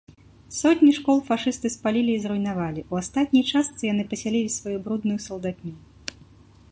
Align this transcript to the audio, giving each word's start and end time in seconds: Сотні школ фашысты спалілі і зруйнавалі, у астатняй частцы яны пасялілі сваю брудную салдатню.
Сотні 0.59 0.87
школ 0.99 1.19
фашысты 1.27 1.67
спалілі 1.75 2.13
і 2.15 2.23
зруйнавалі, 2.23 2.81
у 2.95 2.99
астатняй 3.01 3.43
частцы 3.51 3.83
яны 3.93 4.03
пасялілі 4.15 4.49
сваю 4.57 4.77
брудную 4.87 5.19
салдатню. 5.27 5.73